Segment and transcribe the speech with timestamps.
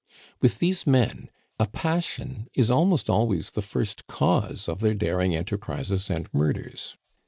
[0.41, 1.29] With these men
[1.59, 6.97] a passion is almost always the first cause of their daring enterprises and murders.